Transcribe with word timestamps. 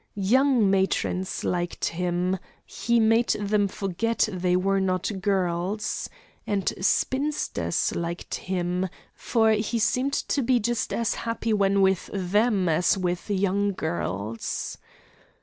Young 0.15 0.67
matrons 0.67 1.43
liked 1.43 1.85
him; 1.89 2.39
he 2.65 2.99
made 2.99 3.27
them 3.39 3.67
forget 3.67 4.27
they 4.31 4.55
were 4.55 4.79
not 4.79 5.11
girls. 5.21 6.09
And 6.47 6.73
spinsters 6.83 7.95
liked 7.95 8.33
him, 8.33 8.89
for 9.13 9.51
he 9.51 9.77
seemed 9.77 10.13
to 10.13 10.41
be 10.41 10.59
just 10.59 10.91
as 10.91 11.13
happy 11.13 11.53
when 11.53 11.81
with 11.83 12.09
them 12.11 12.67
as 12.67 12.97
with 12.97 13.29
young 13.29 13.73
girls. 13.73 14.79